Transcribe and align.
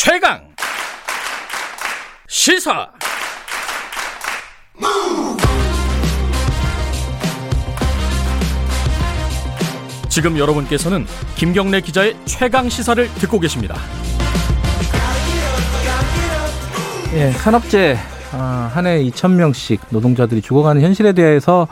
최강 0.00 0.40
시사 2.28 2.88
지금 10.08 10.38
여러분께서는 10.38 11.04
김경래 11.34 11.80
기자의 11.80 12.16
최강 12.26 12.68
시사를 12.68 13.12
듣고 13.14 13.40
계십니다. 13.40 13.74
예, 17.14 17.32
산업재 17.32 17.98
아, 18.34 18.70
한해 18.72 19.02
2,000명씩 19.02 19.80
노동자들이 19.90 20.42
죽어가는 20.42 20.80
현실에 20.80 21.12
대해서 21.12 21.66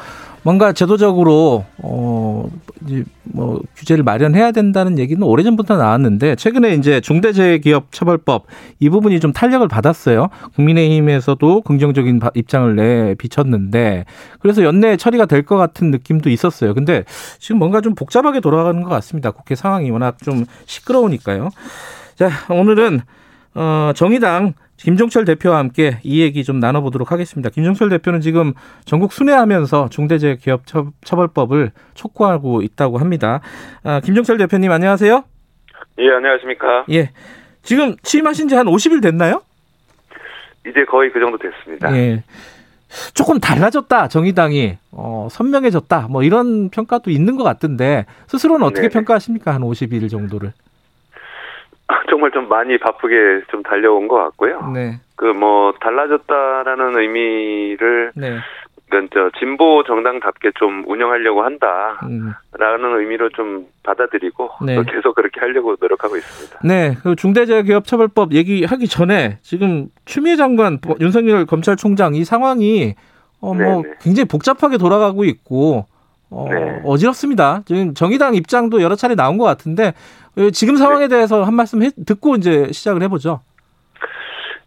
뭔가 0.47 0.73
제도적으로 0.73 1.65
어 1.79 2.49
이제 2.87 3.03
뭐 3.25 3.61
규제를 3.75 4.05
마련해야 4.05 4.53
된다는 4.53 4.97
얘기는 4.97 5.21
오래전부터 5.21 5.77
나왔는데 5.77 6.37
최근에 6.37 6.75
이제 6.75 7.01
중대재해기업처벌법 7.01 8.47
이 8.79 8.89
부분이 8.89 9.19
좀 9.19 9.33
탄력을 9.33 9.67
받았어요. 9.67 10.29
국민의힘에서도 10.55 11.63
긍정적인 11.63 12.21
입장을 12.37 12.77
내 12.77 13.17
비쳤는데 13.17 14.05
그래서 14.39 14.63
연내 14.63 14.97
처리가 14.97 15.27
될 15.27 15.43
것 15.43 15.57
같은 15.57 15.91
느낌도 15.91 16.31
있었어요. 16.31 16.75
근데 16.75 17.03
지금 17.41 17.59
뭔가 17.59 17.81
좀 17.81 17.97
복잡하게 17.97 18.39
돌아가는 18.39 18.81
것 18.85 18.89
같습니다. 18.89 19.33
국회 19.33 19.57
상황이 19.57 19.91
워낙 19.91 20.19
좀 20.23 20.45
시끄러우니까요. 20.67 21.51
자, 22.15 22.31
오늘은 22.51 23.01
어 23.57 23.91
정의당 23.97 24.55
김종철 24.77 25.25
대표와 25.25 25.59
함께 25.59 25.99
이 26.03 26.21
얘기 26.21 26.45
좀 26.45 26.61
나눠보도록 26.61 27.11
하겠습니다. 27.11 27.49
김종철 27.51 27.89
대표는 27.89 28.21
지금 28.21 28.53
전국 28.85 29.13
순회하면서 29.13 29.89
중대재해기업처벌법을 29.89 31.73
촉구하고 31.95 32.63
있다고 32.63 32.99
합니다. 32.99 33.41
아, 33.83 34.01
김종철 34.01 34.37
대표님 34.39 34.71
안녕하세요. 34.71 35.25
예, 35.99 36.11
안녕하십니까. 36.11 36.85
예. 36.91 37.11
지금 37.63 37.97
취임하신 38.03 38.49
지 38.49 38.55
한 38.55 38.67
50일 38.67 39.03
됐나요? 39.03 39.43
이제 40.69 40.85
거의 40.85 41.11
그 41.13 41.21
정도 41.21 41.39
됐습니다. 41.39 41.97
예. 41.97 42.23
조금 43.15 43.41
달라졌다, 43.41 44.09
정의당이. 44.09 44.79
어, 44.93 45.29
선명해졌다. 45.31 46.07
뭐 46.09 46.23
이런 46.23 46.69
평가도 46.71 47.11
있는 47.11 47.37
것 47.37 47.45
같은데 47.45 48.07
스스로는 48.29 48.65
어떻게 48.67 48.83
네네. 48.83 48.93
평가하십니까? 48.93 49.53
한 49.55 49.63
50일 49.63 50.09
정도를. 50.11 50.53
정말 52.11 52.31
좀 52.33 52.49
많이 52.49 52.79
바쁘게 52.79 53.43
좀 53.51 53.63
달려온 53.63 54.09
것 54.09 54.17
같고요. 54.17 54.71
네. 54.73 55.01
그 55.17 55.27
뭐 55.33 55.73
달라졌다라는 55.81 56.99
의미를 56.99 58.13
네. 58.15 58.37
그러니까 58.89 59.15
저 59.15 59.39
진보 59.39 59.83
정당답게 59.85 60.53
좀 60.57 60.85
운영하려고 60.87 61.43
한다라는 61.43 62.05
음. 62.05 62.99
의미로 63.01 63.29
좀 63.31 63.67
받아들이고 63.83 64.51
네. 64.65 64.77
계속 64.85 65.15
그렇게 65.15 65.41
하려고 65.41 65.75
노력하고 65.81 66.17
있습니다. 66.17 66.61
네, 66.65 66.95
그 67.03 67.17
중대재해기업처벌법 67.17 68.33
얘기하기 68.33 68.87
전에 68.87 69.39
지금 69.43 69.89
추미애 70.05 70.37
장관, 70.37 70.79
윤석열 71.01 71.47
검찰총장 71.47 72.15
이 72.15 72.25
상황이 72.25 72.95
어 73.41 73.53
뭐 73.55 73.83
굉장히 74.01 74.27
복잡하게 74.27 74.79
돌아가고 74.79 75.25
있고 75.25 75.87
어, 76.31 76.49
네. 76.51 76.83
어지럽습니다. 76.85 77.63
지금 77.67 77.95
정의당 77.95 78.35
입장도 78.35 78.83
여러 78.83 78.95
차례 78.95 79.15
나온 79.15 79.39
것 79.39 79.45
같은데 79.45 79.95
어, 80.37 80.51
지금 80.51 80.77
상황에 80.77 81.09
네. 81.09 81.17
대해서 81.17 81.43
한 81.45 81.55
말씀 81.55 81.83
해, 81.83 81.91
듣고 82.07 82.37
이제 82.37 82.71
시작을 82.73 83.03
해보죠. 83.03 83.41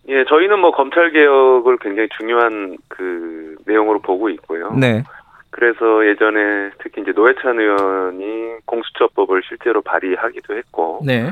예, 0.08 0.26
저희는 0.26 0.60
뭐 0.60 0.72
검찰 0.72 1.12
개혁을 1.12 1.78
굉장히 1.78 2.10
중요한 2.18 2.78
그 2.88 3.56
내용으로 3.66 4.00
보고 4.00 4.30
있고요. 4.30 4.72
네. 4.74 5.04
그래서 5.52 6.06
예전에 6.08 6.72
특히 6.82 7.02
이제 7.02 7.12
노회찬 7.12 7.60
의원이 7.60 8.60
공수처법을 8.66 9.44
실제로 9.48 9.82
발의하기도 9.82 10.56
했고, 10.56 11.02
네. 11.06 11.30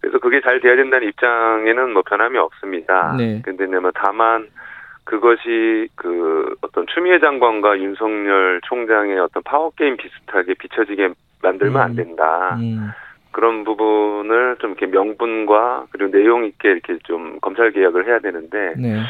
그래서 0.00 0.18
그게 0.18 0.40
잘 0.40 0.60
돼야 0.60 0.74
된다는 0.74 1.08
입장에는 1.08 1.92
뭐 1.92 2.02
변함이 2.02 2.38
없습니다. 2.38 3.14
네. 3.16 3.40
근데 3.44 3.66
뭐 3.66 3.90
다만 3.94 4.48
그것이 5.08 5.88
그 5.94 6.54
어떤 6.60 6.86
추미애 6.86 7.18
장관과 7.18 7.78
윤석열 7.78 8.60
총장의 8.64 9.18
어떤 9.18 9.42
파워 9.42 9.70
게임 9.70 9.96
비슷하게 9.96 10.52
비춰지게 10.52 11.08
만들면 11.42 11.76
음. 11.76 11.80
안 11.80 11.94
된다. 11.94 12.56
음. 12.60 12.90
그런 13.32 13.64
부분을 13.64 14.56
좀 14.60 14.72
이렇게 14.72 14.84
명분과 14.84 15.86
그리고 15.92 16.10
내용 16.10 16.44
있게 16.44 16.72
이렇게 16.72 16.98
좀 17.04 17.38
검찰 17.40 17.70
개혁을 17.72 18.06
해야 18.06 18.18
되는데 18.18 18.74
네. 18.76 19.00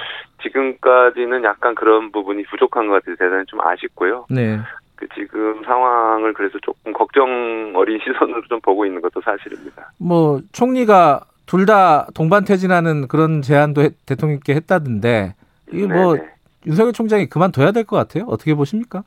지금까지는 0.42 1.42
약간 1.42 1.74
그런 1.74 2.12
부분이 2.12 2.44
부족한 2.44 2.86
것 2.86 2.92
같아서 2.92 3.16
대단히 3.16 3.44
좀 3.46 3.60
아쉽고요. 3.60 4.26
네. 4.30 4.60
그 4.94 5.08
지금 5.16 5.64
상황을 5.64 6.32
그래서 6.32 6.58
조금 6.62 6.92
걱정 6.92 7.72
어린 7.74 7.98
시선으로 8.04 8.42
좀 8.48 8.60
보고 8.60 8.86
있는 8.86 9.00
것도 9.00 9.20
사실입니다. 9.20 9.90
뭐 9.98 10.38
총리가 10.52 11.22
둘 11.46 11.66
다 11.66 12.06
동반 12.14 12.44
퇴진하는 12.44 13.08
그런 13.08 13.42
제안도 13.42 13.82
대통령께 14.06 14.54
했다던데 14.54 15.34
이게 15.72 15.86
뭐 15.86 16.14
네네. 16.14 16.28
윤석열 16.66 16.92
총장이 16.92 17.26
그만둬야 17.26 17.72
될 17.72 17.84
것 17.84 17.96
같아요. 17.96 18.24
어떻게 18.28 18.54
보십니까? 18.54 19.02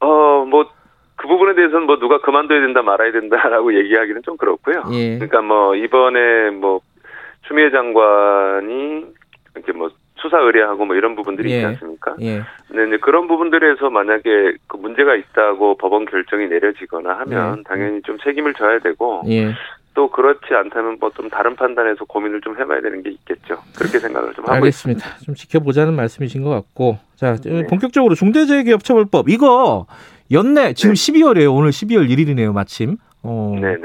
어, 0.00 0.44
뭐, 0.44 0.68
그 1.16 1.28
부분에 1.28 1.54
대해서는 1.54 1.86
뭐 1.86 1.98
누가 1.98 2.20
그만둬야 2.20 2.60
된다 2.60 2.82
말아야 2.82 3.12
된다라고 3.12 3.74
얘기하기는 3.78 4.22
좀 4.22 4.36
그렇고요. 4.36 4.82
예. 4.92 5.14
그러니까 5.14 5.40
뭐 5.42 5.74
이번에 5.74 6.50
뭐 6.50 6.80
추미애 7.46 7.70
장관이 7.70 9.06
이렇게 9.54 9.72
뭐 9.72 9.90
수사 10.16 10.38
의뢰하고 10.38 10.84
뭐 10.86 10.96
이런 10.96 11.14
부분들이 11.16 11.50
예. 11.52 11.56
있지 11.56 11.66
않습니까? 11.66 12.16
예. 12.20 12.42
근데 12.68 12.88
이제 12.88 12.96
그런 12.98 13.28
부분들에서 13.28 13.90
만약에 13.90 14.54
그 14.66 14.76
문제가 14.76 15.14
있다고 15.14 15.76
법원 15.76 16.04
결정이 16.06 16.48
내려지거나 16.48 17.18
하면 17.20 17.58
예. 17.58 17.62
당연히 17.64 18.02
좀 18.02 18.18
책임을 18.18 18.54
져야 18.54 18.78
되고 18.80 19.22
예. 19.28 19.52
또 19.94 20.10
그렇지 20.10 20.52
않다면 20.52 20.98
뭐 21.00 21.10
좀 21.14 21.30
다른 21.30 21.54
판단에서 21.54 22.04
고민을 22.04 22.40
좀 22.40 22.58
해봐야 22.58 22.80
되는 22.80 23.02
게 23.02 23.10
있겠죠. 23.10 23.58
그렇게 23.76 23.98
생각을 24.00 24.34
좀 24.34 24.44
하고 24.44 24.54
알겠습니다. 24.54 24.98
있습니다. 25.06 25.24
좀 25.24 25.34
지켜보자는 25.36 25.94
말씀이신 25.94 26.42
것 26.42 26.50
같고 26.50 26.98
자 27.14 27.36
네. 27.36 27.66
본격적으로 27.66 28.14
중대재해기업처벌법 28.16 29.28
이거 29.28 29.86
연내 30.32 30.72
지금 30.74 30.94
네. 30.94 31.12
12월이에요. 31.12 31.54
오늘 31.54 31.70
12월 31.70 32.08
1일이네요. 32.10 32.52
마침. 32.52 32.96
어, 33.22 33.56
네네. 33.60 33.82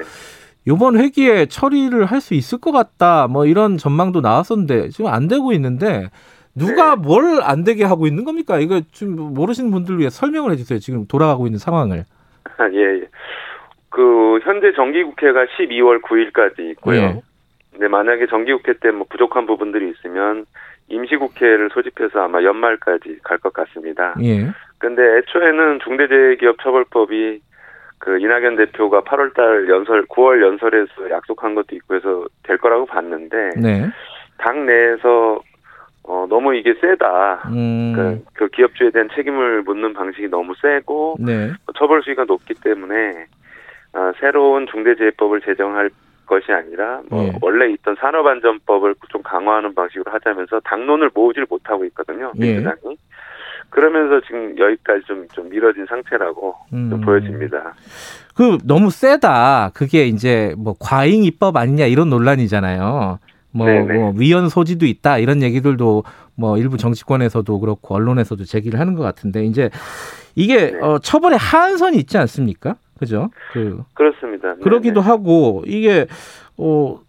이번 0.68 0.98
회기에 0.98 1.46
처리를 1.46 2.06
할 2.06 2.19
수 2.22 2.34
있을 2.34 2.58
것 2.59 2.72
같다. 2.72 3.28
뭐 3.28 3.46
이런 3.46 3.78
전망도 3.78 4.22
나왔었는데 4.22 4.90
지금 4.90 5.08
안 5.12 5.28
되고 5.28 5.52
있는데 5.53 6.09
누가 6.56 6.96
네. 6.96 7.02
뭘안 7.02 7.64
되게 7.64 7.84
하고 7.86 8.08
있는 8.08 8.24
겁니까? 8.25 8.59
이거 8.59 8.81
좀 8.92 9.16
모르시는 9.34 9.69
분들 9.72 10.00
위해 10.00 10.09
설명을 10.09 10.52
해주세요. 10.52 10.80
지금 10.80 11.06
돌아가고 11.08 11.46
있는 11.46 11.59
상황을. 11.59 12.06
아, 12.58 12.69
예. 12.74 13.02
예. 13.02 13.08
그 13.90 14.40
현재 14.44 14.72
정기국회가 14.74 15.46
12월 15.46 16.02
9일까지 16.02 16.60
있고요. 16.72 16.98
예. 17.02 17.22
근데 17.72 17.88
만약에 17.88 18.28
정기국회 18.28 18.74
때 18.82 18.92
뭐 18.92 19.06
부족한 19.10 19.46
부분들이 19.46 19.90
있으면 19.90 20.46
임시국회를 20.90 21.70
소집해서 21.74 22.22
아마 22.22 22.44
연말까지 22.44 23.20
갈 23.24 23.38
것 23.40 23.54
같습니다. 23.54 24.16
예. 24.22 24.48
근데 24.80 25.02
애초에는 25.18 25.80
중대재해기업처벌법이 25.84 27.42
그 28.00 28.18
이낙연 28.20 28.56
대표가 28.56 29.02
8월달 29.02 29.68
연설, 29.70 30.06
9월 30.08 30.42
연설에서 30.42 31.10
약속한 31.10 31.54
것도 31.54 31.76
있고 31.76 31.96
해서 31.96 32.26
될 32.44 32.58
거라고 32.58 32.86
봤는데 32.86 33.50
네. 33.58 33.90
당 34.38 34.66
내에서 34.66 35.42
어 36.04 36.26
너무 36.30 36.56
이게 36.56 36.74
세다. 36.80 37.50
음. 37.54 37.94
그, 37.96 38.24
그 38.34 38.48
기업주에 38.50 38.92
대한 38.92 39.10
책임을 39.14 39.64
묻는 39.64 39.94
방식이 39.94 40.30
너무 40.30 40.54
세고 40.62 41.18
네. 41.20 41.52
처벌 41.78 42.02
수위가 42.02 42.24
높기 42.24 42.54
때문에 42.56 43.26
어, 43.94 44.12
새로운 44.20 44.68
중대재해법을 44.68 45.42
제정할 45.42 45.90
것이 46.26 46.52
아니라 46.52 47.02
뭐 47.10 47.24
예. 47.24 47.34
원래 47.42 47.72
있던 47.74 47.96
산업안전법을 48.00 48.96
좀 49.10 49.24
강화하는 49.24 49.74
방식으로 49.74 50.12
하자면서 50.12 50.60
당론을 50.60 51.10
모으질 51.14 51.48
못하고 51.50 51.86
있거든요. 51.86 52.32
예. 52.40 52.40
민주당이. 52.40 52.92
예. 52.92 52.96
그러면서 53.70 54.22
지금 54.26 54.58
여기까지 54.58 55.02
좀, 55.06 55.28
좀 55.32 55.50
미뤄진 55.50 55.86
상태라고 55.86 56.56
음. 56.74 56.90
좀 56.90 57.02
보여집니다. 57.02 57.74
그 58.36 58.58
너무 58.64 58.90
세다. 58.90 59.72
그게 59.74 60.06
이제 60.06 60.54
뭐 60.58 60.76
과잉 60.80 61.24
입법 61.24 61.58
아니냐 61.58 61.86
이런 61.86 62.10
논란이잖아요. 62.10 63.19
뭐, 63.52 63.68
뭐, 63.68 64.13
위헌 64.16 64.50
소지도 64.50 64.86
있다 64.86 65.18
이런 65.18 65.42
얘기들도 65.42 66.04
뭐 66.36 66.58
일부 66.58 66.78
정치권에서도 66.78 67.60
그렇고 67.60 67.96
언론에서도 67.96 68.44
제기를 68.46 68.80
하는 68.80 68.94
것 68.94 69.04
같은데 69.04 69.44
이제 69.44 69.69
이게 70.36 70.72
네. 70.72 70.80
어, 70.80 71.00
처벌의 71.00 71.38
하한선이 71.38 71.98
있지 71.98 72.18
않습니까? 72.18 72.75
그죠? 73.00 73.30
그 73.54 73.84
그렇습니다. 73.94 74.56
그러기도 74.56 75.01
네네. 75.01 75.10
하고 75.12 75.63
이게 75.66 76.06
어 76.57 77.00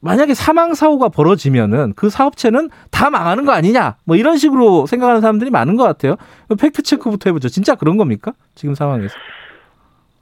만약에 0.00 0.34
사망 0.34 0.74
사고가 0.74 1.08
벌어지면은 1.08 1.94
그 1.96 2.10
사업체는 2.10 2.68
다 2.90 3.08
망하는 3.08 3.44
거 3.46 3.52
아니냐 3.52 3.96
뭐 4.04 4.16
이런 4.16 4.36
식으로 4.36 4.86
생각하는 4.86 5.20
사람들이 5.20 5.50
많은 5.50 5.76
것 5.76 5.84
같아요. 5.84 6.16
팩트 6.60 6.82
체크부터 6.82 7.30
해보죠. 7.30 7.48
진짜 7.48 7.74
그런 7.74 7.96
겁니까? 7.96 8.32
지금 8.54 8.74
상황에서? 8.74 9.14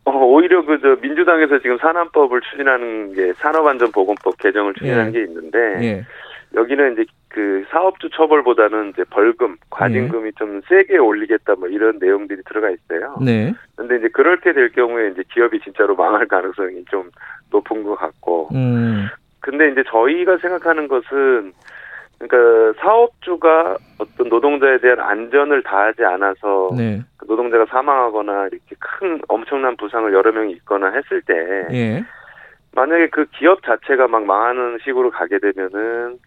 어, 0.04 0.10
오히려 0.10 0.64
그 0.64 0.78
저 0.82 0.96
민주당에서 1.00 1.60
지금 1.60 1.78
산안법을 1.78 2.40
추진하는 2.50 3.14
게 3.14 3.32
산업안전보건법 3.34 4.36
개정을 4.38 4.74
추진하는 4.74 5.14
예. 5.14 5.18
게 5.18 5.24
있는데 5.24 5.58
예. 5.80 6.06
여기는 6.54 6.92
이제 6.92 7.04
그 7.32 7.64
사업주 7.70 8.10
처벌보다는 8.10 8.90
이제 8.90 9.04
벌금, 9.10 9.56
과징금이 9.70 10.24
네. 10.24 10.30
좀 10.36 10.60
세게 10.68 10.98
올리겠다 10.98 11.54
뭐 11.54 11.66
이런 11.68 11.98
내용들이 11.98 12.42
들어가 12.44 12.70
있어요. 12.70 13.16
네. 13.24 13.54
근데 13.74 13.96
이제 13.96 14.08
그렇게 14.08 14.52
될 14.52 14.70
경우에 14.70 15.08
이제 15.08 15.22
기업이 15.32 15.60
진짜로 15.60 15.96
망할 15.96 16.26
가능성이 16.26 16.84
좀 16.90 17.10
높은 17.50 17.82
것 17.82 17.96
같고. 17.96 18.50
음. 18.54 19.08
근데 19.40 19.70
이제 19.70 19.82
저희가 19.88 20.36
생각하는 20.38 20.88
것은 20.88 21.52
그러니까 22.18 22.80
사업주가 22.80 23.76
어떤 23.98 24.28
노동자에 24.28 24.78
대한 24.78 25.00
안전을 25.00 25.62
다하지 25.62 26.04
않아서 26.04 26.70
네. 26.76 27.00
그 27.16 27.24
노동자가 27.26 27.64
사망하거나 27.66 28.48
이렇게 28.52 28.76
큰 28.78 29.20
엄청난 29.28 29.76
부상을 29.76 30.12
여러 30.12 30.30
명이 30.30 30.52
입거나 30.52 30.92
했을 30.92 31.22
때 31.22 31.34
예. 31.72 32.04
만약에 32.74 33.08
그 33.08 33.24
기업 33.32 33.62
자체가 33.64 34.06
막 34.06 34.24
망하는 34.24 34.78
식으로 34.84 35.10
가게 35.10 35.38
되면은 35.38 36.18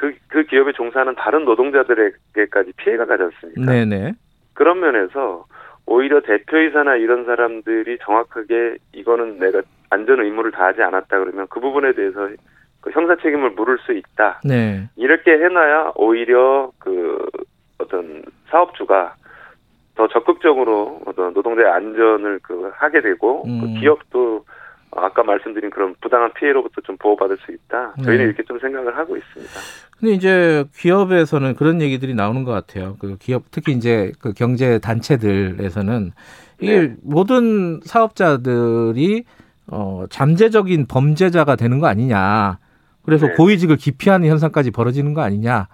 그, 0.00 0.14
그 0.28 0.44
기업에 0.44 0.72
종사하는 0.72 1.14
다른 1.16 1.44
노동자들에게까지 1.44 2.72
피해가 2.78 3.04
가지 3.04 3.24
않습니까? 3.24 3.70
네네. 3.70 4.12
그런 4.54 4.80
면에서 4.80 5.44
오히려 5.84 6.22
대표이사나 6.22 6.96
이런 6.96 7.26
사람들이 7.26 7.98
정확하게 8.00 8.76
이거는 8.94 9.38
내가 9.38 9.60
안전 9.90 10.20
의무를 10.20 10.52
다하지 10.52 10.80
않았다 10.80 11.18
그러면 11.18 11.46
그 11.50 11.60
부분에 11.60 11.92
대해서 11.92 12.30
그 12.80 12.90
형사 12.92 13.14
책임을 13.16 13.50
물을 13.50 13.76
수 13.80 13.92
있다. 13.92 14.40
네. 14.42 14.88
이렇게 14.96 15.32
해놔야 15.32 15.92
오히려 15.96 16.70
그 16.78 17.26
어떤 17.76 18.22
사업주가 18.48 19.16
더 19.96 20.08
적극적으로 20.08 21.02
어떤 21.04 21.34
노동자의 21.34 21.70
안전을 21.70 22.40
그 22.42 22.70
하게 22.74 23.02
되고 23.02 23.44
음. 23.46 23.60
그 23.60 23.80
기업도 23.80 24.46
아까 24.92 25.22
말씀드린 25.22 25.68
그런 25.68 25.94
부당한 26.00 26.32
피해로부터 26.32 26.80
좀 26.80 26.96
보호받을 26.96 27.36
수 27.38 27.52
있다. 27.52 27.94
저희는 28.02 28.18
네. 28.18 28.24
이렇게 28.24 28.42
좀 28.44 28.58
생각을 28.58 28.96
하고 28.96 29.16
있습니다. 29.16 29.52
근데 30.00 30.14
이제 30.14 30.64
기업에서는 30.76 31.54
그런 31.54 31.82
얘기들이 31.82 32.14
나오는 32.14 32.42
것 32.44 32.52
같아요. 32.52 32.96
그 32.98 33.16
기업 33.18 33.44
특히 33.50 33.72
이제 33.72 34.12
그 34.18 34.32
경제 34.32 34.78
단체들에서는 34.78 36.12
이게 36.60 36.80
네. 36.80 36.94
모든 37.02 37.80
사업자들이 37.84 39.24
어 39.66 40.04
잠재적인 40.08 40.86
범죄자가 40.86 41.56
되는 41.56 41.78
거 41.78 41.86
아니냐. 41.86 42.58
그래서 43.04 43.26
네. 43.26 43.34
고위직을 43.34 43.76
기피하는 43.76 44.28
현상까지 44.28 44.70
벌어지는 44.70 45.12
거 45.12 45.20
아니냐. 45.20 45.68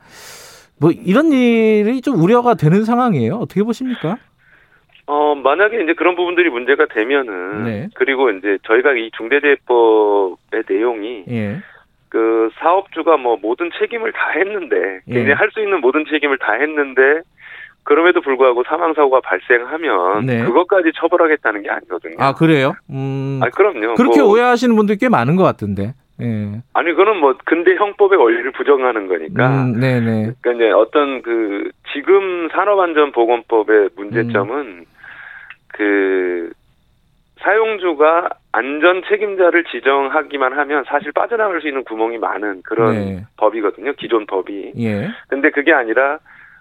뭐 0.78 0.90
이런 0.90 1.32
일이 1.32 2.00
좀 2.00 2.20
우려가 2.20 2.55
되는 2.55 2.84
상황이에요. 2.84 3.37
어떻게 3.37 3.62
보십니까? 3.62 4.19
어, 5.06 5.37
만약에 5.37 5.82
이제 5.84 5.94
그런 5.94 6.17
부분들이 6.17 6.50
문제가 6.50 6.87
되면은, 6.87 7.64
네. 7.64 7.88
그리고 7.94 8.31
이제 8.31 8.58
저희가 8.67 8.93
이 8.94 9.11
중대재해법의 9.17 10.64
내용이, 10.69 11.25
예. 11.31 11.62
그 12.08 12.50
사업주가 12.58 13.17
뭐 13.17 13.37
모든 13.41 13.70
책임을 13.79 14.12
다 14.12 14.31
했는데, 14.37 15.00
예. 15.08 15.12
굉장히 15.12 15.35
할수 15.35 15.61
있는 15.61 15.81
모든 15.81 16.05
책임을 16.11 16.38
다 16.38 16.53
했는데, 16.53 17.20
그럼에도 17.82 18.20
불구하고 18.20 18.64
사망 18.64 18.94
사고가 18.94 19.20
발생하면, 19.20 20.26
네. 20.26 20.44
그것까지 20.44 20.93
처벌하겠다는 20.97 21.62
게 21.62 21.70
아니거든요. 21.70 22.17
아 22.19 22.35
그래요? 22.35 22.75
음. 22.91 23.41
아니, 23.43 23.53
그럼요. 23.53 23.94
그렇게 23.94 24.20
뭐, 24.20 24.32
오해하시는 24.32 24.75
분들이 24.75 24.99
꽤 24.99 25.08
많은 25.08 25.37
것 25.37 25.44
같은데. 25.44 25.94
예. 26.20 26.62
아니, 26.73 26.91
그거는 26.93 27.19
뭐, 27.19 27.37
근대 27.44 27.76
형법의 27.76 28.19
원리를 28.19 28.50
부정하는 28.52 29.06
거니까. 29.06 29.49
음, 29.49 29.79
네네. 29.79 30.32
그러니까 30.41 30.52
이제 30.52 30.70
어떤 30.73 31.23
그 31.23 31.70
지금 31.93 32.49
산업안전보건법의 32.52 33.91
문제점은 33.97 34.56
음. 34.59 34.85
그 35.69 36.50
사용주가 37.41 38.31
안전 38.56 39.03
책임자를 39.06 39.64
지정하기만 39.64 40.56
하면 40.58 40.85
사실 40.88 41.12
빠져나갈 41.12 41.61
수 41.61 41.69
있는 41.69 41.85
구멍이 41.85 42.17
많은 42.17 42.62
그런 42.62 42.94
네. 42.94 43.25
법이거든요. 43.37 43.93
기존 43.99 44.25
법이. 44.25 44.73
예. 44.79 45.08
근데 45.29 45.50
그게 45.50 45.75
아니라 45.75 46.19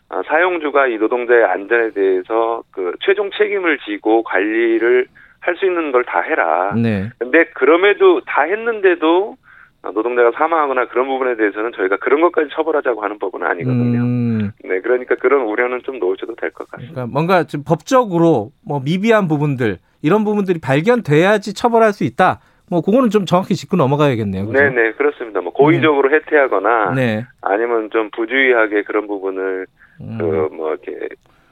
어, 0.10 0.22
사용주가 0.28 0.88
이 0.88 0.98
노동자의 0.98 1.46
안전에 1.46 1.92
대해서 1.92 2.64
그 2.72 2.94
최종 3.02 3.30
책임을 3.32 3.80
지고 3.88 4.24
관리를 4.24 5.08
할 5.40 5.56
수 5.58 5.66
있는 5.66 5.92
걸 5.92 6.04
다 6.04 6.22
해라. 6.22 6.74
네. 6.76 7.12
근데 7.20 7.46
그럼에도 7.54 8.20
다 8.26 8.42
했는데도 8.42 9.38
어, 9.84 9.92
노동자가 9.92 10.32
사망하거나 10.36 10.88
그런 10.88 11.08
부분에 11.08 11.36
대해서는 11.38 11.72
저희가 11.78 11.98
그런 11.98 12.20
것까지 12.22 12.50
처벌하자고 12.54 13.02
하는 13.04 13.20
법은 13.20 13.44
아니거든요. 13.44 14.00
음, 14.00 14.52
네, 14.64 14.82
그러니까 14.82 15.14
그런 15.16 15.44
우려는 15.44 15.82
좀 15.84 16.00
놓으셔도 16.00 16.36
될 16.36 16.50
것 16.52 16.68
같습니다. 16.72 16.94
그러니까 16.96 17.14
뭔가 17.14 17.44
좀 17.46 17.64
법적으로 17.64 18.50
뭐 18.66 18.82
미비한 18.84 19.28
부분들 19.28 19.78
이런 20.06 20.24
부분들이 20.24 20.60
발견돼야지 20.60 21.56
처벌할 21.56 21.92
수 21.92 22.04
있다. 22.04 22.40
뭐 22.70 22.82
그거는 22.82 23.10
좀 23.10 23.26
정확히 23.26 23.56
짚고 23.56 23.76
넘어가야겠네요. 23.76 24.46
그죠? 24.46 24.62
네, 24.62 24.70
네, 24.70 24.92
그렇습니다. 24.94 25.42
뭐 25.42 25.52
고의적으로 25.52 26.14
해태하거나 26.16 26.94
네. 26.96 27.26
아니면 27.42 27.90
좀 27.92 28.10
부주의하게 28.16 28.84
그런 28.84 29.08
부분을 29.08 29.66
음, 30.02 30.18
그뭐 30.20 30.70
이렇게 30.74 31.08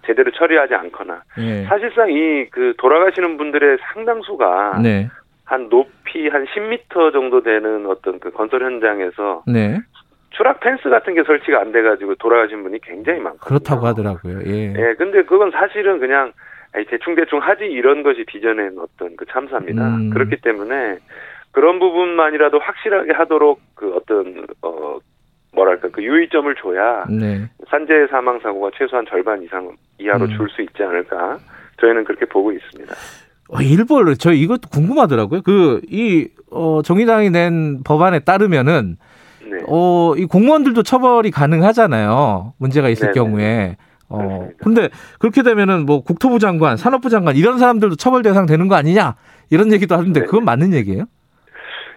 제대로 0.05 0.31
처리하지 0.31 0.75
않거나 0.75 1.21
예. 1.39 1.63
사실상 1.63 2.11
이 2.11 2.45
그 2.51 2.73
돌아가시는 2.77 3.37
분들의 3.37 3.77
상당수가 3.93 4.79
네. 4.83 5.09
한 5.45 5.69
높이 5.69 6.27
한 6.27 6.45
10m 6.45 7.11
정도 7.13 7.41
되는 7.41 7.85
어떤 7.87 8.19
그 8.19 8.29
건설 8.31 8.63
현장에서 8.63 9.43
네. 9.47 9.79
추락 10.31 10.59
펜스 10.59 10.89
같은 10.89 11.13
게 11.15 11.23
설치가 11.23 11.61
안 11.61 11.71
돼가지고 11.71 12.15
돌아가신 12.15 12.63
분이 12.63 12.79
굉장히 12.81 13.19
많거든요. 13.19 13.47
그렇다고 13.47 13.85
하더라고요. 13.87 14.39
예. 14.47 14.73
예, 14.75 14.93
근데 14.97 15.23
그건 15.23 15.51
사실은 15.51 15.99
그냥 15.99 16.33
대충 16.89 17.15
대충 17.15 17.39
하지 17.39 17.65
이런 17.65 18.03
것이 18.03 18.23
빚어낸 18.25 18.77
어떤 18.79 19.15
그 19.15 19.25
참사입니다. 19.31 19.95
음. 19.95 20.09
그렇기 20.09 20.37
때문에 20.41 20.97
그런 21.51 21.79
부분만이라도 21.79 22.59
확실하게 22.59 23.13
하도록 23.13 23.59
그 23.75 23.93
어떤 23.95 24.45
어 24.61 24.97
뭐랄까 25.53 25.89
그 25.89 26.03
유의점을 26.03 26.53
줘야 26.55 27.05
네. 27.09 27.47
산재 27.69 28.07
사망 28.09 28.39
사고가 28.39 28.71
최소한 28.77 29.05
절반 29.07 29.43
이상 29.43 29.71
이하로 29.99 30.25
음. 30.25 30.35
줄수 30.35 30.61
있지 30.63 30.83
않을까 30.83 31.37
저희는 31.79 32.05
그렇게 32.05 32.25
보고 32.25 32.51
있습니다. 32.51 32.93
어, 33.49 33.61
일벌 33.61 34.15
저 34.17 34.31
이것도 34.31 34.69
궁금하더라고요. 34.69 35.41
그 35.43 35.81
이 35.89 36.27
어, 36.53 36.81
정의당이 36.83 37.31
낸 37.31 37.83
법안에 37.83 38.19
따르면은 38.19 38.97
네. 39.43 39.57
어, 39.67 40.13
이 40.15 40.25
공무원들도 40.25 40.83
처벌이 40.83 41.31
가능하잖아요. 41.31 42.53
문제가 42.57 42.89
있을 42.89 43.11
네네. 43.11 43.13
경우에. 43.13 43.77
어, 44.13 44.17
그렇습니다. 44.17 44.63
근데 44.63 44.89
그렇게 45.19 45.43
되면은 45.43 45.85
뭐 45.85 46.03
국토부 46.03 46.39
장관, 46.39 46.77
산업부 46.77 47.09
장관 47.09 47.35
이런 47.35 47.57
사람들도 47.57 47.95
처벌 47.95 48.21
대상 48.21 48.45
되는 48.45 48.67
거 48.67 48.75
아니냐? 48.75 49.15
이런 49.49 49.71
얘기도 49.71 49.95
하는데 49.95 50.19
네. 50.19 50.25
그건 50.25 50.45
맞는 50.45 50.73
얘기예요? 50.73 51.05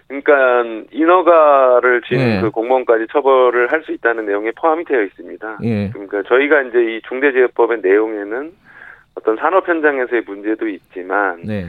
그러니까 0.08 0.62
인허가를 0.92 2.02
진 2.02 2.20
예. 2.20 2.40
그 2.40 2.50
공무원까지 2.50 3.06
처벌을 3.12 3.72
할 3.72 3.82
수 3.84 3.92
있다는 3.92 4.26
내용에 4.26 4.52
포함이 4.52 4.84
되어 4.84 5.02
있습니다. 5.02 5.58
예. 5.64 5.90
그러니까 5.90 6.22
저희가 6.28 6.62
이제 6.62 6.78
이 6.78 7.00
중대재해법의 7.08 7.80
내용에는 7.82 8.52
어떤 9.16 9.36
산업 9.36 9.68
현장에서의 9.68 10.22
문제도 10.26 10.68
있지만 10.68 11.40
네. 11.44 11.66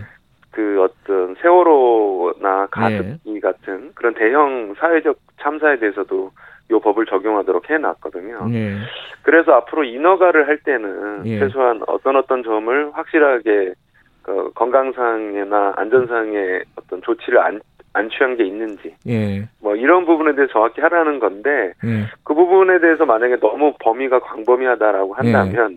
그 0.51 0.81
어떤 0.81 1.35
세월호나 1.41 2.67
가습기 2.71 3.39
같은 3.39 3.91
그런 3.95 4.13
대형 4.13 4.73
사회적 4.79 5.17
참사에 5.41 5.77
대해서도 5.79 6.31
이 6.69 6.79
법을 6.79 7.05
적용하도록 7.05 7.69
해놨거든요. 7.69 8.49
예. 8.53 8.75
그래서 9.21 9.53
앞으로 9.53 9.83
인허가를 9.83 10.47
할 10.47 10.57
때는 10.59 11.25
예. 11.25 11.39
최소한 11.39 11.81
어떤 11.87 12.15
어떤 12.17 12.43
점을 12.43 12.91
확실하게 12.93 13.73
그 14.21 14.51
건강상이나 14.53 15.73
안전상의 15.77 16.63
어떤 16.75 17.01
조치를 17.01 17.39
안, 17.39 17.61
안 17.93 18.09
취한 18.09 18.35
게 18.35 18.45
있는지 18.45 18.93
예. 19.07 19.47
뭐 19.61 19.75
이런 19.77 20.05
부분에 20.05 20.35
대해서 20.35 20.51
정확히 20.51 20.81
하라는 20.81 21.19
건데 21.19 21.71
예. 21.85 22.05
그 22.23 22.33
부분에 22.33 22.79
대해서 22.79 23.05
만약에 23.05 23.39
너무 23.39 23.73
범위가 23.79 24.19
광범위하다라고 24.19 25.13
한다면 25.13 25.75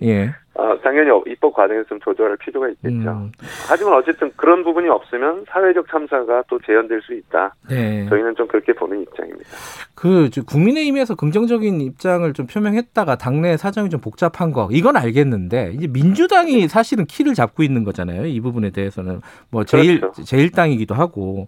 어, 0.54 0.76
당연히 0.82 1.08
입법 1.28 1.54
과정에서 1.54 1.84
좀 1.88 2.00
조절할 2.00 2.36
필요가 2.38 2.68
있겠죠. 2.68 3.10
음, 3.10 3.32
하지만 3.68 3.94
어쨌든 3.94 4.32
그런 4.34 4.64
부분이 4.64 4.88
없으면 4.88 5.44
사회적 5.48 5.86
참사가 5.88 6.42
또 6.48 6.58
재현될 6.66 7.00
수 7.02 7.14
있다. 7.14 7.54
네. 7.68 8.06
저희는 8.08 8.34
좀 8.34 8.48
그렇게 8.48 8.72
보는 8.72 9.00
입장입니다. 9.02 9.48
그 9.94 10.28
저, 10.30 10.42
국민의힘에서 10.42 11.14
긍정적인 11.14 11.80
입장을 11.80 12.32
좀 12.32 12.46
표명했다가 12.46 13.16
당내 13.16 13.56
사정이 13.56 13.90
좀 13.90 14.00
복잡한 14.00 14.50
거 14.50 14.68
이건 14.72 14.96
알겠는데 14.96 15.74
이제 15.76 15.86
민주당이 15.86 16.66
사실은 16.66 17.06
키를 17.06 17.34
잡고 17.34 17.62
있는 17.62 17.84
거잖아요. 17.84 18.26
이 18.26 18.40
부분에 18.40 18.70
대해서는 18.70 19.20
뭐 19.50 19.64
제일 19.64 20.00
그렇죠. 20.00 20.24
제일당이기도 20.24 20.94
하고 20.94 21.46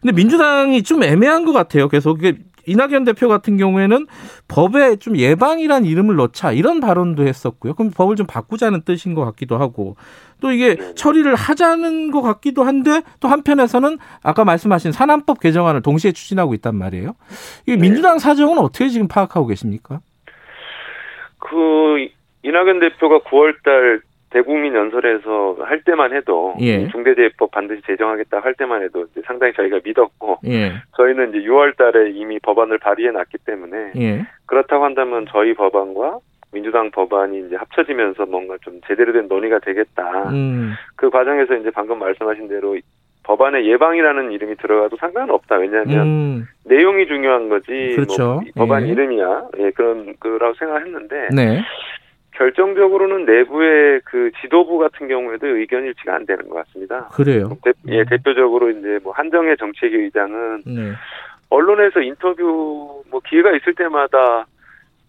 근데 0.00 0.14
민주당이 0.14 0.82
좀 0.84 1.02
애매한 1.02 1.44
것 1.44 1.52
같아요. 1.52 1.88
계속 1.88 2.18
이게 2.18 2.38
이낙연 2.68 3.04
대표 3.04 3.28
같은 3.28 3.56
경우에는 3.56 4.06
법에 4.46 4.96
좀 4.96 5.16
예방이란 5.16 5.84
이름을 5.84 6.16
넣자 6.16 6.52
이런 6.52 6.80
발언도 6.80 7.26
했었고요. 7.26 7.74
그럼 7.74 7.90
법을 7.94 8.16
좀 8.16 8.26
바꾸자는 8.26 8.82
뜻인 8.82 9.14
것 9.14 9.24
같기도 9.24 9.56
하고 9.58 9.96
또 10.40 10.52
이게 10.52 10.76
네네. 10.76 10.94
처리를 10.94 11.34
하자는 11.34 12.10
것 12.10 12.22
같기도 12.22 12.64
한데 12.64 13.02
또 13.20 13.28
한편에서는 13.28 13.98
아까 14.22 14.44
말씀하신 14.44 14.92
산안법 14.92 15.40
개정안을 15.40 15.82
동시에 15.82 16.12
추진하고 16.12 16.54
있단 16.54 16.76
말이에요. 16.76 17.14
이 17.66 17.72
네. 17.72 17.76
민주당 17.76 18.18
사정은 18.18 18.58
어떻게 18.58 18.88
지금 18.88 19.08
파악하고 19.08 19.46
계십니까? 19.46 20.00
그 21.38 22.08
이낙연 22.42 22.80
대표가 22.80 23.20
9월달 23.20 24.07
대국민 24.30 24.74
연설에서 24.74 25.56
할 25.60 25.82
때만 25.84 26.14
해도 26.14 26.54
예. 26.60 26.82
이 26.82 26.88
중대재해법 26.88 27.50
반드시 27.50 27.80
제정하겠다 27.86 28.40
할 28.40 28.54
때만 28.54 28.82
해도 28.82 29.06
상당히 29.26 29.52
저희가 29.54 29.80
믿었고 29.82 30.38
예, 30.46 30.72
저희는 30.96 31.30
이제 31.30 31.48
6월달에 31.48 32.14
이미 32.14 32.38
법안을 32.40 32.78
발의해 32.78 33.10
놨기 33.10 33.38
때문에 33.46 33.92
예, 33.96 34.26
그렇다고 34.46 34.84
한다면 34.84 35.26
저희 35.30 35.54
법안과 35.54 36.18
민주당 36.52 36.90
법안이 36.90 37.46
이제 37.46 37.56
합쳐지면서 37.56 38.26
뭔가 38.26 38.56
좀 38.62 38.80
제대로 38.86 39.12
된 39.12 39.28
논의가 39.28 39.58
되겠다. 39.60 40.30
음, 40.30 40.74
그 40.96 41.10
과정에서 41.10 41.54
이제 41.54 41.70
방금 41.70 41.98
말씀하신 41.98 42.48
대로 42.48 42.76
법안에 43.24 43.66
예방이라는 43.66 44.32
이름이 44.32 44.56
들어가도 44.56 44.96
상관은 44.96 45.30
없다. 45.34 45.56
왜냐하면 45.56 46.06
음, 46.06 46.46
내용이 46.64 47.06
중요한 47.06 47.50
거지. 47.50 47.66
그렇죠. 47.94 48.40
뭐 48.56 48.66
법안 48.66 48.86
예. 48.86 48.92
이름이야. 48.92 49.48
예, 49.58 49.70
그런 49.72 50.14
거라고 50.18 50.54
생각했는데 50.54 51.28
네. 51.34 51.62
결정적으로는 52.38 53.24
내부의 53.24 54.00
그 54.04 54.30
지도부 54.40 54.78
같은 54.78 55.08
경우에도 55.08 55.48
의견 55.48 55.84
일치가 55.84 56.14
안 56.14 56.24
되는 56.24 56.48
것 56.48 56.54
같습니다. 56.66 57.08
그래요. 57.08 57.58
대, 57.64 57.72
예, 57.88 58.04
대표적으로 58.04 58.70
이제 58.70 59.00
뭐 59.02 59.12
한정혜 59.12 59.56
정책위 59.56 59.96
의장은 59.96 60.62
네. 60.64 60.92
언론에서 61.50 62.00
인터뷰 62.00 63.02
뭐 63.10 63.20
기회가 63.28 63.50
있을 63.56 63.74
때마다 63.74 64.46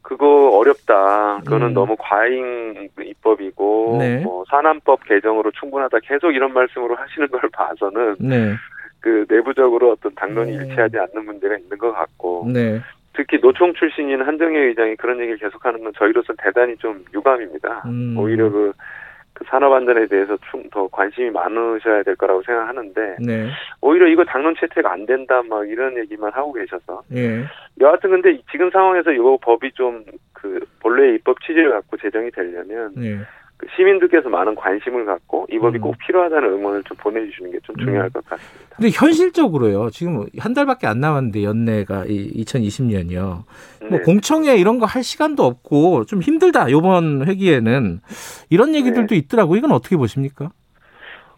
그거 0.02 0.50
어렵다. 0.58 1.42
그거는 1.44 1.68
음. 1.68 1.74
너무 1.76 1.96
과잉 2.00 2.90
입법이고 3.00 3.98
네. 4.00 4.22
뭐 4.24 4.44
산안법 4.50 5.04
개정으로 5.04 5.52
충분하다. 5.52 6.00
계속 6.04 6.32
이런 6.32 6.52
말씀으로 6.52 6.96
하시는 6.96 7.28
걸 7.28 7.42
봐서는 7.54 8.16
네. 8.20 8.56
그 9.02 9.26
내부적으로 9.30 9.92
어떤 9.92 10.16
당론이 10.16 10.58
음. 10.58 10.64
일치하지 10.64 10.98
않는 10.98 11.26
문제가 11.26 11.56
있는 11.58 11.78
것 11.78 11.92
같고 11.92 12.50
네. 12.52 12.82
특히 13.20 13.38
노총 13.42 13.74
출신인 13.74 14.22
한정혜 14.22 14.58
의장이 14.58 14.96
그런 14.96 15.20
얘기를 15.20 15.38
계속하는 15.38 15.84
건 15.84 15.92
저희로서는 15.98 16.38
대단히 16.42 16.78
좀 16.78 17.04
유감입니다. 17.14 17.84
음. 17.88 18.16
오히려 18.18 18.50
그, 18.50 18.72
그 19.34 19.44
산업안전에 19.50 20.08
대해서 20.08 20.38
좀 20.50 20.60
더 20.72 20.88
관심이 20.88 21.30
많으셔야 21.32 22.04
될 22.04 22.16
거라고 22.16 22.44
생각하는데 22.44 23.18
네. 23.20 23.50
오히려 23.82 24.08
이거 24.08 24.24
당론 24.24 24.56
채택 24.60 24.86
안 24.86 25.06
된다 25.08 25.42
막 25.50 25.68
이런 25.68 25.98
얘기만 25.98 26.32
하고 26.32 26.54
계셔서 26.54 27.02
예. 27.16 27.44
여하튼 27.82 28.12
근데 28.12 28.40
지금 28.52 28.70
상황에서 28.70 29.12
이거 29.12 29.38
법이 29.42 29.72
좀 29.74 30.06
그 30.42 30.60
본래의 30.82 31.16
입법 31.16 31.42
취지를 31.42 31.72
갖고 31.72 31.98
제정이 31.98 32.32
되려면 32.32 32.94
네. 32.96 33.20
그 33.60 33.68
시민들께서 33.76 34.30
많은 34.30 34.56
관심을 34.56 35.06
갖고 35.06 35.46
이 35.52 35.60
법이 35.60 35.80
음. 35.80 35.82
꼭 35.82 35.96
필요하다는 36.00 36.50
응원을 36.54 36.84
좀 36.84 36.96
보내주시는 36.98 37.52
게 37.52 37.60
좀 37.64 37.76
중요할 37.76 38.10
것 38.10 38.26
같습니다. 38.26 38.76
근데 38.78 38.90
현실적으로요. 38.94 39.90
지금 39.90 40.26
한 40.40 40.54
달밖에 40.54 40.88
안 40.88 41.02
남았는데 41.02 41.44
연내가 41.44 42.06
이 42.08 42.42
2020년이요. 42.44 43.44
뭐 43.82 43.90
네. 43.92 44.00
공청회 44.00 44.56
이런 44.56 44.80
거 44.80 44.86
할 44.86 45.04
시간도 45.04 45.44
없고 45.44 46.06
좀 46.06 46.22
힘들다. 46.22 46.72
요번 46.72 47.28
회기에는 47.28 48.00
이런 48.50 48.74
얘기들도 48.76 49.14
있더라고. 49.14 49.56
이건 49.58 49.72
어떻게 49.74 49.98
보십니까? 49.98 50.52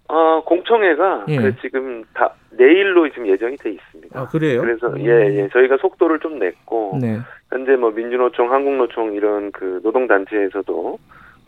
아 0.08 0.42
공청회가 0.46 1.26
예. 1.30 1.38
그 1.38 1.56
지금 1.62 2.04
다 2.14 2.34
내일로 2.52 3.10
지금 3.10 3.28
예정이 3.28 3.56
돼 3.58 3.72
있습니다. 3.72 4.20
아, 4.20 4.28
그래요? 4.28 4.62
그래서 4.62 4.88
음. 4.90 5.00
예, 5.02 5.40
예, 5.40 5.50
저희가 5.52 5.78
속도를 5.78 6.20
좀 6.20 6.38
냈고 6.38 7.00
네. 7.02 7.18
현재 7.50 7.76
뭐 7.78 7.90
민주노총, 7.92 8.52
한국노총 8.52 9.14
이런 9.16 9.52
그 9.52 9.80
노동단체에서도 9.84 11.00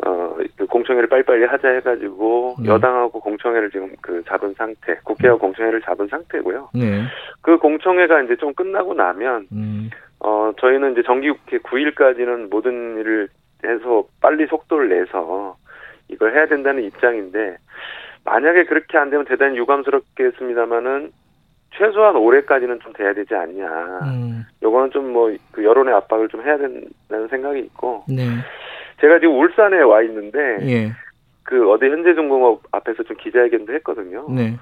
어, 0.06 0.36
그 0.58 0.66
공청회를 0.66 1.08
빨리빨리 1.08 1.46
하자 1.46 1.70
해가지고 1.70 2.56
네. 2.60 2.70
여당하고 2.70 3.20
공청회를 3.20 3.70
지금 3.72 3.92
그 4.02 4.24
잡은 4.28 4.54
상태, 4.56 4.96
국회와 5.04 5.38
공청회를 5.38 5.82
잡은 5.82 6.08
상태고요. 6.08 6.70
네. 6.74 7.04
그 7.42 7.58
공청회가 7.58 8.22
이제 8.24 8.36
좀 8.36 8.54
끝나고 8.54 8.94
나면 8.94 9.48
음. 9.52 9.90
어, 10.20 10.52
저희는 10.60 10.94
이제 10.94 11.04
정기국회 11.04 11.60
9일까지는 11.60 12.50
모든 12.50 12.98
일을 13.00 13.30
해서 13.64 14.04
빨리 14.22 14.46
속도를 14.48 14.90
내서 14.90 15.56
이걸 16.10 16.36
해야 16.36 16.48
된다는 16.48 16.84
입장인데 16.84 17.58
만약에 18.26 18.66
그렇게 18.66 18.98
안 18.98 19.10
되면 19.10 19.26
대단히 19.26 19.58
유감스럽겠습니다만은 19.58 21.12
최소한 21.78 22.16
올해까지는 22.16 22.80
좀 22.82 22.94
돼야 22.94 23.14
되지 23.14 23.34
않냐. 23.36 23.68
음. 24.04 24.44
요거는 24.62 24.92
좀 24.92 25.12
뭐 25.12 25.36
그 25.52 25.64
여론의 25.64 25.94
압박을 25.94 26.28
좀 26.30 26.42
해야 26.44 26.58
된다는 26.58 27.28
생각이 27.30 27.60
있고 27.62 28.04
네. 28.08 28.28
제가 29.04 29.20
지금 29.20 29.38
울산에 29.38 29.82
와 29.82 30.02
있는데 30.04 30.40
예. 30.62 30.92
그 31.44 31.70
어디 31.70 31.88
현대중공업 31.88 32.64
앞에서 32.72 33.04
좀 33.04 33.18
기자회견도 33.18 33.74
했거든요. 33.74 34.26
네. 34.30 34.56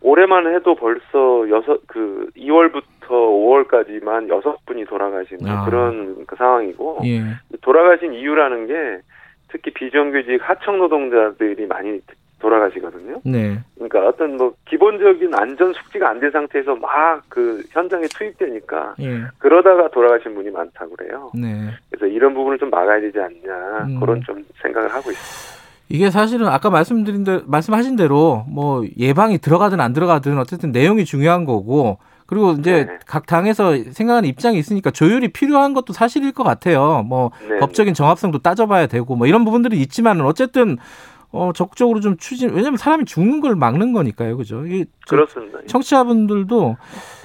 올해만 0.00 0.52
해도 0.52 0.74
벌써 0.74 1.48
여섯 1.48 1.86
그 1.86 2.28
2월부터 2.36 3.08
5월까지만 3.08 4.28
여섯 4.30 4.58
분이 4.66 4.84
돌아가신 4.86 5.38
아. 5.46 5.64
그런 5.64 6.26
그 6.26 6.34
상황이고 6.34 6.98
예. 7.04 7.22
돌아가신 7.60 8.14
이유라는 8.14 8.66
게 8.66 9.00
특히 9.48 9.72
비정규직 9.72 10.40
하청 10.42 10.78
노동자들이 10.78 11.66
많이 11.66 12.00
돌아가시거든요. 12.40 13.20
네. 13.24 13.58
그러니까 13.74 14.06
어떤 14.08 14.36
뭐 14.36 14.52
기본적인 14.68 15.34
안전 15.34 15.72
숙지가 15.72 16.08
안 16.10 16.20
된 16.20 16.30
상태에서 16.30 16.74
막 16.76 17.22
그 17.28 17.62
현장에 17.70 18.06
투입되니까 18.08 18.94
예. 19.00 19.22
그러다가 19.38 19.88
돌아가신 19.90 20.34
분이 20.34 20.50
많다고 20.50 20.96
그래요. 20.96 21.30
네. 21.34 21.70
그래서 21.90 22.06
이런 22.06 22.34
부분을 22.34 22.58
좀 22.58 22.70
막아야 22.70 23.00
되지 23.00 23.18
않냐 23.18 23.86
음. 23.88 24.00
그런 24.00 24.22
좀 24.22 24.44
생각을 24.62 24.88
하고 24.88 25.10
있습니다. 25.10 25.58
이게 25.90 26.10
사실은 26.10 26.46
아까 26.48 26.70
말씀드린 26.70 27.24
대로 27.24 27.40
말씀하신 27.46 27.96
대로 27.96 28.44
뭐 28.48 28.82
예방이 28.98 29.38
들어가든 29.38 29.80
안 29.80 29.92
들어가든 29.92 30.38
어쨌든 30.38 30.70
내용이 30.72 31.04
중요한 31.04 31.44
거고 31.44 31.98
그리고 32.26 32.52
이제 32.52 32.84
네. 32.86 32.98
각 33.06 33.26
당에서 33.26 33.74
생각하는 33.92 34.28
입장이 34.28 34.58
있으니까 34.58 34.90
조율이 34.90 35.28
필요한 35.28 35.72
것도 35.74 35.92
사실일 35.94 36.32
것 36.32 36.44
같아요. 36.44 37.02
뭐 37.06 37.30
네, 37.48 37.58
법적인 37.58 37.94
정합성도 37.94 38.38
따져봐야 38.40 38.86
되고 38.86 39.16
뭐 39.16 39.26
이런 39.26 39.44
부분들이 39.46 39.78
있지만은 39.80 40.24
어쨌든 40.26 40.76
어 41.30 41.52
적극적으로 41.54 42.00
좀 42.00 42.16
추진 42.16 42.50
왜냐면 42.50 42.76
사람이 42.78 43.04
죽는 43.04 43.40
걸 43.40 43.54
막는 43.54 43.92
거니까요. 43.92 44.36
그죠? 44.36 44.64
이게 44.66 44.86
저- 45.06 45.16
그렇습니다. 45.16 45.58
청취자분들도 45.66 46.76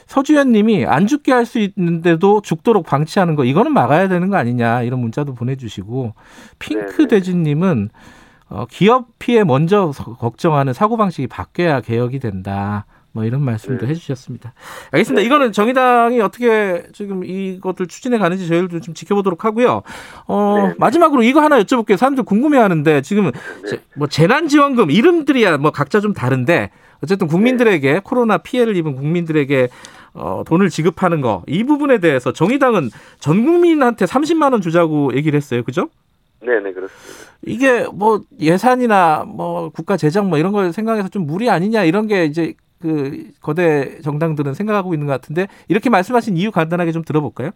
서주현 0.08 0.52
님이 0.52 0.86
안 0.86 1.08
죽게 1.08 1.32
할 1.32 1.46
수 1.46 1.60
있는데도 1.60 2.42
죽도록 2.42 2.86
방치하는 2.86 3.36
거 3.36 3.46
이거는 3.46 3.72
막아야 3.74 4.08
되는 4.10 4.30
거 4.30 4.36
아니냐 4.38 4.82
이런 4.84 5.00
문자도 5.00 5.34
보내주시고 5.34 6.14
핑크 6.60 6.98
네네. 6.98 7.08
대진 7.08 7.44
님은 7.44 7.90
어, 8.50 8.66
기업 8.70 9.08
피해 9.20 9.44
먼저 9.44 9.92
서- 9.94 10.16
걱정하는 10.18 10.74
사고방식이 10.74 11.28
바뀌어야 11.28 11.82
개혁이 11.82 12.20
된다. 12.20 12.86
뭐 13.16 13.24
이런 13.26 13.42
말씀도 13.44 13.86
네. 13.86 13.92
해주셨습니다. 13.92 14.54
알겠습니다. 14.92 15.22
네. 15.22 15.26
이거는 15.26 15.52
정의당이 15.52 16.20
어떻게 16.20 16.84
지금 16.94 17.24
이것들 17.24 17.88
추진해 17.88 18.18
가는지 18.18 18.48
저희도 18.48 18.80
좀 18.82 18.94
지켜보도록 18.96 19.46
하고요. 19.46 19.84
어, 20.28 20.68
네. 20.70 20.74
마지막으로 20.80 21.22
이거 21.22 21.40
하나 21.40 21.62
여쭤볼게요. 21.62 21.96
사람들 21.96 22.24
궁금해하는데 22.24 23.02
지금 23.04 23.26
네. 23.32 23.70
제- 23.70 23.82
뭐 23.96 24.08
재난지원금 24.08 24.90
이름들이야 24.90 25.58
뭐 25.58 25.70
각자 25.72 26.00
좀 26.00 26.14
다른데 26.14 26.72
어쨌든 27.04 27.28
국민들에게 27.28 28.02
코로나 28.04 28.40
피해를 28.40 28.76
입은 28.78 28.96
국민들에게 28.96 29.70
어, 30.16 30.44
돈을 30.46 30.70
지급하는 30.70 31.22
거 31.22 31.44
이 31.48 31.64
부분에 31.64 32.00
대해서 32.00 32.34
정의당은 32.34 32.90
전 33.20 33.46
국민한테 33.46 34.06
30만 34.06 34.54
원 34.54 34.62
주자고 34.62 35.16
얘기를 35.16 35.38
했어요. 35.38 35.62
그죠? 35.64 35.90
네, 36.42 36.60
네 36.60 36.72
그렇습니다. 36.74 37.32
이게 37.46 37.86
뭐 37.94 38.22
예산이나 38.40 39.24
뭐 39.28 39.70
국가 39.70 39.98
재정 39.98 40.30
뭐 40.30 40.38
이런 40.40 40.52
걸 40.52 40.72
생각해서 40.74 41.10
좀 41.10 41.26
무리 41.28 41.50
아니냐 41.50 41.84
이런 41.84 42.08
게 42.08 42.26
이제 42.26 42.54
그 42.84 43.32
거대 43.42 44.02
정당들은 44.02 44.54
생각하고 44.56 44.94
있는 44.94 45.08
것 45.08 45.14
같은데 45.14 45.48
이렇게 45.70 45.90
말씀하신 45.90 46.36
이유 46.36 46.52
간단하게 46.52 46.92
좀 46.92 47.02
들어볼까요? 47.02 47.52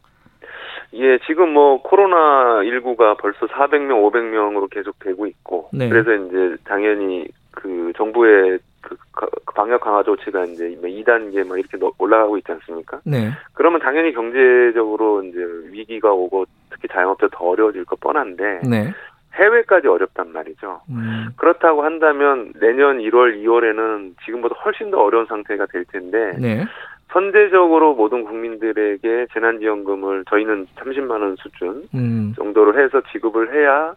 예, 0.93 1.19
지금 1.27 1.49
뭐 1.53 1.81
코로나 1.83 2.61
19가 2.63 3.17
벌써 3.17 3.45
400명, 3.47 4.09
500명으로 4.09 4.69
계속 4.69 4.97
되고 4.99 5.27
있고, 5.27 5.69
네. 5.73 5.89
그래서 5.89 6.13
이제 6.13 6.55
당연히 6.63 7.27
그 7.51 7.91
정부의 7.97 8.59
그 8.79 8.95
가- 9.11 9.27
그 9.45 9.53
방역 9.53 9.81
강화 9.81 10.01
조치가 10.01 10.45
이제 10.45 10.77
2단계 10.81 11.45
뭐 11.45 11.57
이렇게 11.57 11.77
너- 11.77 11.91
올라가고 11.97 12.37
있지 12.37 12.49
않습니까? 12.53 13.01
네. 13.03 13.31
그러면 13.53 13.81
당연히 13.81 14.13
경제적으로 14.13 15.23
이제 15.23 15.39
위기가 15.71 16.13
오고 16.13 16.45
특히 16.71 16.87
자영업자 16.87 17.27
더 17.33 17.43
어려워질 17.49 17.83
거 17.83 17.97
뻔한데 17.97 18.61
네. 18.69 18.93
해외까지 19.37 19.87
어렵단 19.87 20.31
말이죠. 20.31 20.81
음, 20.89 21.29
그렇다고 21.37 21.83
한다면 21.83 22.53
내년 22.59 22.99
1월, 22.99 23.41
2월에는 23.43 24.15
지금보다 24.25 24.55
훨씬 24.63 24.91
더 24.91 25.01
어려운 25.01 25.25
상태가 25.27 25.65
될 25.67 25.85
텐데 25.85 26.35
네. 26.39 26.65
선제적으로 27.11 27.95
모든 27.95 28.25
국민들에게 28.25 29.27
재난지원금을 29.33 30.25
저희는 30.29 30.67
30만 30.75 31.11
원 31.11 31.35
수준 31.37 31.87
음, 31.93 32.33
정도로 32.35 32.79
해서 32.79 33.01
지급을 33.11 33.53
해야 33.53 33.93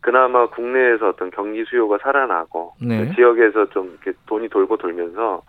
그나마 0.00 0.46
국내에서 0.46 1.10
어떤 1.10 1.30
경기 1.30 1.64
수요가 1.64 1.98
살아나고 1.98 2.74
네. 2.80 3.06
그 3.06 3.14
지역에서 3.14 3.66
좀 3.70 3.96
이렇게 4.02 4.18
돈이 4.26 4.48
돌고 4.48 4.76
돌면서 4.76 5.42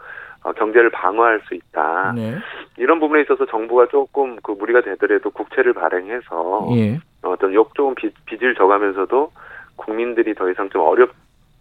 어, 0.43 0.51
경제를 0.53 0.89
방어할 0.89 1.41
수 1.47 1.55
있다. 1.55 2.13
네. 2.15 2.35
이런 2.77 2.99
부분에 2.99 3.21
있어서 3.21 3.45
정부가 3.45 3.87
조금 3.87 4.37
그 4.43 4.51
무리가 4.51 4.81
되더라도 4.81 5.29
국채를 5.29 5.73
발행해서 5.73 6.67
예. 6.75 6.99
어떤 7.23 7.53
욕 7.53 7.73
조금 7.75 7.95
빚, 7.95 8.13
빚을 8.25 8.55
져가면서도 8.55 9.31
국민들이 9.75 10.33
더 10.35 10.49
이상 10.49 10.69
좀 10.69 10.81
어렵 10.81 11.09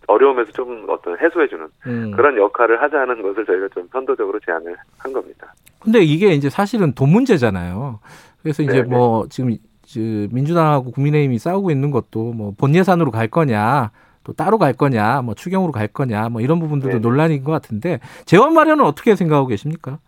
어려우면서 0.08 0.50
좀 0.52 0.84
어떤 0.88 1.16
해소해주는 1.18 1.66
음. 1.86 2.10
그런 2.10 2.36
역할을 2.36 2.82
하자는 2.82 3.22
것을 3.22 3.46
저희가 3.46 3.68
좀 3.68 3.86
선도적으로 3.92 4.40
제안을 4.40 4.76
한 4.98 5.12
겁니다. 5.12 5.54
근데 5.80 6.00
이게 6.00 6.32
이제 6.32 6.50
사실은 6.50 6.92
돈 6.92 7.10
문제잖아요. 7.10 8.00
그래서 8.42 8.62
이제 8.64 8.82
네네. 8.82 8.88
뭐 8.88 9.26
지금 9.30 9.56
그 9.94 10.28
민주당하고 10.32 10.90
국민의힘이 10.90 11.38
싸우고 11.38 11.70
있는 11.70 11.90
것도 11.90 12.32
뭐 12.32 12.52
본 12.58 12.74
예산으로 12.74 13.10
갈 13.12 13.28
거냐 13.28 13.90
또 14.24 14.32
따로 14.32 14.58
갈 14.58 14.72
거냐 14.72 15.22
뭐 15.22 15.34
추경으로 15.34 15.70
갈 15.72 15.86
거냐 15.88 16.28
뭐 16.28 16.40
이런 16.40 16.58
부분들도 16.58 16.98
네네. 16.98 17.00
논란인 17.08 17.44
것 17.44 17.52
같은데 17.52 18.00
재원 18.24 18.54
마련은 18.54 18.84
어떻게 18.84 19.14
생각하고 19.14 19.46
계십니까? 19.46 19.98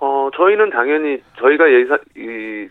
어 0.00 0.28
저희는 0.36 0.70
당연히 0.70 1.22
저희가 1.38 1.70
예산 1.72 1.98
이 2.16 2.68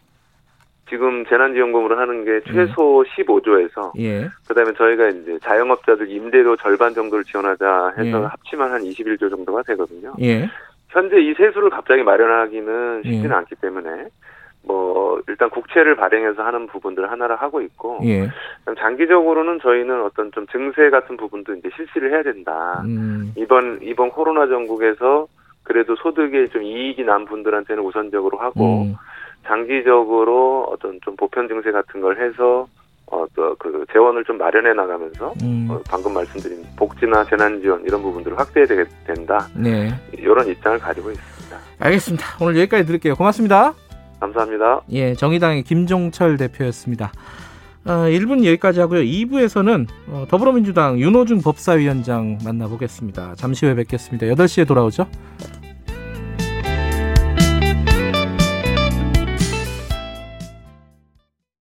지금 0.91 1.25
재난지원금으로 1.25 1.97
하는 1.97 2.25
게 2.25 2.41
최소 2.51 3.05
15조에서 3.15 3.93
예. 3.97 4.27
그다음에 4.45 4.73
저희가 4.73 5.07
이제 5.07 5.39
자영업자들 5.41 6.11
임대료 6.11 6.57
절반 6.57 6.93
정도를 6.93 7.23
지원하자 7.23 7.93
해서 7.97 8.21
예. 8.21 8.25
합치면 8.25 8.71
한 8.71 8.81
21조 8.81 9.29
정도가 9.29 9.63
되거든요. 9.63 10.13
예. 10.21 10.49
현재 10.89 11.17
이 11.21 11.33
세수를 11.33 11.69
갑자기 11.69 12.03
마련하기는 12.03 13.03
쉽지는 13.03 13.29
예. 13.29 13.33
않기 13.33 13.55
때문에 13.61 14.07
뭐 14.63 15.21
일단 15.29 15.49
국채를 15.49 15.95
발행해서 15.95 16.43
하는 16.43 16.67
부분들 16.67 17.09
하나를 17.09 17.37
하고 17.37 17.61
있고 17.61 17.99
예. 18.03 18.29
장기적으로는 18.77 19.61
저희는 19.61 20.03
어떤 20.03 20.29
좀 20.33 20.45
증세 20.47 20.89
같은 20.89 21.15
부분도 21.15 21.53
이제 21.55 21.69
실시를 21.73 22.11
해야 22.11 22.21
된다. 22.21 22.81
음. 22.83 23.31
이번 23.37 23.79
이번 23.81 24.09
코로나 24.09 24.45
전국에서 24.45 25.27
그래도 25.63 25.95
소득에 25.95 26.47
좀 26.47 26.63
이익이 26.63 27.05
난 27.05 27.23
분들한테는 27.23 27.81
우선적으로 27.81 28.39
하고 28.39 28.83
음. 28.83 28.95
장기적으로 29.45 30.67
어떤 30.71 30.99
좀 31.03 31.15
보편 31.15 31.47
증세 31.47 31.71
같은 31.71 32.01
걸 32.01 32.21
해서 32.21 32.67
어그 33.07 33.85
재원을 33.91 34.23
좀 34.23 34.37
마련해 34.37 34.73
나가면서 34.73 35.33
음. 35.43 35.67
어, 35.69 35.81
방금 35.89 36.13
말씀드린 36.13 36.63
복지나 36.77 37.25
재난 37.25 37.59
지원 37.59 37.83
이런 37.83 38.01
부분들을 38.01 38.39
확대해야 38.39 38.67
되게 38.67 38.85
된다. 39.05 39.47
네. 39.53 39.93
이런 40.13 40.47
입장을 40.47 40.79
가지고 40.79 41.11
있습니다. 41.11 41.57
알겠습니다. 41.79 42.25
오늘 42.39 42.57
여기까지 42.61 42.85
드릴게요. 42.85 43.15
고맙습니다. 43.15 43.73
감사합니다. 44.21 44.81
예, 44.91 45.13
정의당의 45.13 45.63
김종철 45.63 46.37
대표였습니다. 46.37 47.11
어, 47.85 47.91
1분 48.07 48.45
여기까지 48.45 48.79
하고요. 48.79 49.01
2부에서는 49.01 49.87
어, 50.09 50.25
더불어민주당 50.29 50.99
윤호중 50.99 51.41
법사위원장 51.41 52.37
만나보겠습니다. 52.45 53.35
잠시 53.35 53.65
후에 53.65 53.75
뵙겠습니다. 53.75 54.27
8시에 54.27 54.67
돌아오죠. 54.67 55.07